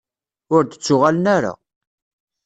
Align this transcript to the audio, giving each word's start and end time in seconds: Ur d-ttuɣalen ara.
Ur 0.55 0.63
d-ttuɣalen 0.63 1.25
ara. 1.35 1.53